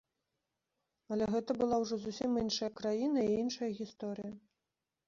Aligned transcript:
Але 1.15 1.27
гэта 1.35 1.51
была 1.61 1.77
ўжо 1.83 1.95
зусім 2.07 2.31
іншая 2.45 2.71
краіна 2.81 3.19
і 3.31 3.39
іншая 3.45 3.71
гісторыя. 3.83 4.31